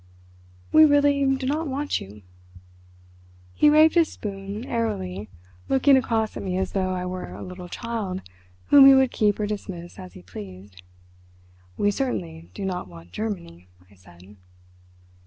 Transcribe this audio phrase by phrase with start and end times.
[0.71, 2.23] We really do not want you."
[3.53, 5.29] He waved his spoon airily,
[5.69, 8.23] looking across at me as though I were a little child
[8.69, 10.81] whom he would keep or dismiss as he pleased.
[11.77, 14.37] "We certainly do not want Germany," I said.